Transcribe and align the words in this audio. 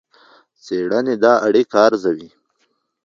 څېړنې 0.63 1.15
دا 1.23 1.33
اړیکه 1.47 1.77
ارزوي. 1.87 2.29